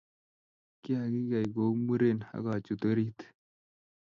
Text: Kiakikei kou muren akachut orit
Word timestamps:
Kiakikei 0.81 1.47
kou 1.55 1.73
muren 1.85 2.19
akachut 2.37 2.81
orit 2.89 3.19